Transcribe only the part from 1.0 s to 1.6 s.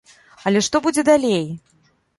далей?